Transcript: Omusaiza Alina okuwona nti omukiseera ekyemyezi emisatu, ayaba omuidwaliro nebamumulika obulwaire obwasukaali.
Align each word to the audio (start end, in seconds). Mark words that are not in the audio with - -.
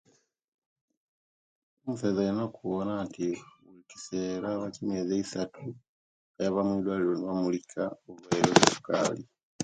Omusaiza 1.83 2.19
Alina 2.23 2.43
okuwona 2.49 2.93
nti 3.05 3.27
omukiseera 3.67 4.47
ekyemyezi 4.67 5.11
emisatu, 5.15 5.63
ayaba 6.37 6.59
omuidwaliro 6.61 7.13
nebamumulika 7.15 7.81
obulwaire 8.07 8.49
obwasukaali. 8.51 9.23